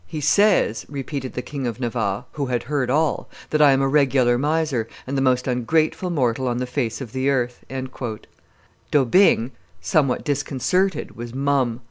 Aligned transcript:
"He 0.07 0.19
says," 0.19 0.83
repeated 0.89 1.33
the 1.33 1.43
King 1.43 1.67
of 1.67 1.79
Navarre, 1.79 2.25
who 2.31 2.47
had 2.47 2.63
heard 2.63 2.89
all, 2.89 3.29
that 3.51 3.61
I 3.61 3.69
am 3.71 3.83
a 3.83 3.87
regular 3.87 4.35
miser, 4.35 4.87
and 5.05 5.15
the 5.15 5.21
most 5.21 5.45
ungrateful 5.45 6.09
mortal 6.09 6.47
on 6.47 6.57
the 6.57 6.65
face 6.65 7.01
of 7.01 7.11
the 7.13 7.29
earth." 7.29 7.63
D'Aubigne, 8.89 9.51
somewhat 9.79 10.23
disconcerted, 10.25 11.15
was 11.15 11.35
mum. 11.35 11.79